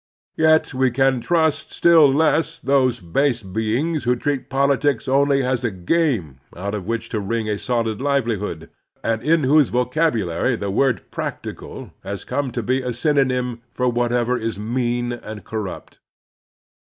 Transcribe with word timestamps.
Yet 0.35 0.73
we 0.73 0.89
can 0.89 1.21
trust 1.21 1.71
still 1.71 2.11
less 2.11 2.57
those 2.57 2.99
base 2.99 3.43
beings 3.43 4.03
who 4.03 4.15
treat 4.15 4.49
politics 4.49 5.07
only 5.07 5.43
as 5.43 5.63
a 5.63 5.69
game 5.69 6.39
out 6.57 6.73
of 6.73 6.87
which 6.87 7.09
to 7.09 7.19
wring 7.19 7.47
a 7.47 7.59
soiled 7.59 8.01
livelihood, 8.01 8.71
and 9.03 9.21
in 9.21 9.43
whose 9.43 9.69
vocabulary 9.69 10.55
the 10.55 10.71
word 10.71 11.03
practical 11.11 11.91
has 12.03 12.23
come 12.25 12.49
to 12.49 12.63
be 12.63 12.81
a 12.81 12.89
synon)rm 12.89 13.59
for 13.69 13.89
what 13.89 14.11
ever 14.11 14.35
is 14.35 14.57
mean 14.57 15.13
and 15.13 15.43
corrupt. 15.43 15.99